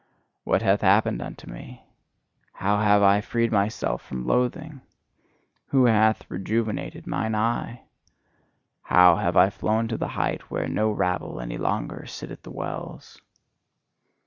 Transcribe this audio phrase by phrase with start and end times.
[0.45, 1.83] What hath happened unto me?
[2.53, 4.81] How have I freed myself from loathing?
[5.67, 7.83] Who hath rejuvenated mine eye?
[8.81, 12.49] How have I flown to the height where no rabble any longer sit at the
[12.49, 13.21] wells?